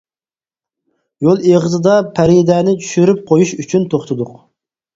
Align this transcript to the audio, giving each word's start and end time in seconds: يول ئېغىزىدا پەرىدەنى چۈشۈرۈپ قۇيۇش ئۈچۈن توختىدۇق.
يول 1.27 1.43
ئېغىزىدا 1.49 1.99
پەرىدەنى 2.17 2.75
چۈشۈرۈپ 2.81 3.23
قۇيۇش 3.31 3.55
ئۈچۈن 3.61 3.89
توختىدۇق. 3.95 4.37